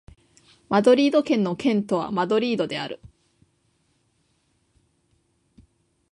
[0.67, 2.99] マドリード県の県都はマドリードである